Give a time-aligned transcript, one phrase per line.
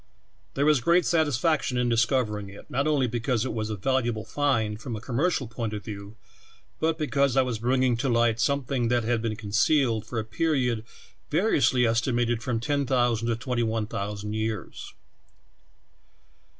[0.55, 3.75] There was a gi*eat satisfac tion in discovering it, not only because it was a
[3.75, 4.13] 40 THE TALKING HANDKERCHIEF.
[4.13, 6.15] valuable 'find' from a commercial point of view,
[6.79, 10.85] but because I was bringing to light something that had been concealed fora period
[11.29, 14.95] variously" esti mated from ten thousand to twent3' one thousand years.